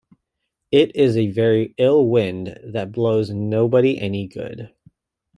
[0.71, 4.73] It is a very ill wind that blows nobody any good.